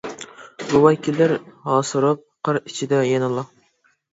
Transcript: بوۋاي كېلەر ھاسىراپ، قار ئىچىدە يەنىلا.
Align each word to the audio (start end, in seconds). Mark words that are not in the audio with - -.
بوۋاي 0.69 0.97
كېلەر 1.09 1.33
ھاسىراپ، 1.67 2.25
قار 2.49 2.61
ئىچىدە 2.63 3.07
يەنىلا. 3.13 3.45